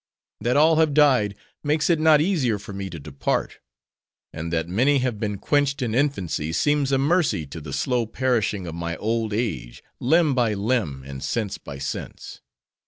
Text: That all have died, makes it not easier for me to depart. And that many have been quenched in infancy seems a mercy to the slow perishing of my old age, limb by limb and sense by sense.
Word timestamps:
That 0.39 0.57
all 0.57 0.77
have 0.77 0.95
died, 0.95 1.35
makes 1.63 1.87
it 1.87 1.99
not 1.99 2.21
easier 2.21 2.57
for 2.57 2.73
me 2.73 2.89
to 2.89 2.99
depart. 2.99 3.59
And 4.33 4.51
that 4.51 4.67
many 4.67 4.97
have 4.97 5.19
been 5.19 5.37
quenched 5.37 5.79
in 5.83 5.93
infancy 5.93 6.53
seems 6.53 6.91
a 6.91 6.97
mercy 6.97 7.45
to 7.45 7.61
the 7.61 7.71
slow 7.71 8.07
perishing 8.07 8.65
of 8.65 8.73
my 8.73 8.97
old 8.97 9.31
age, 9.31 9.83
limb 9.99 10.33
by 10.33 10.55
limb 10.55 11.03
and 11.05 11.21
sense 11.23 11.59
by 11.59 11.77
sense. 11.77 12.41